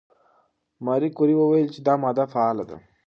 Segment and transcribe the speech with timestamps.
[0.85, 2.77] ماري کوري وویل چې دا ماده فعاله ده.